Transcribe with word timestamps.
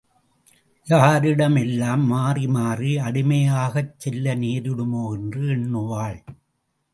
யாராரிடம் 0.87 1.55
எல்லாம் 1.55 2.11
மாறிமாறி 2.11 2.93
அடிமையாகச்செல்ல 3.01 4.35
நேரிடுமோ 4.35 5.05
என்று 5.13 5.43
எண்ணுவாள். 5.47 6.19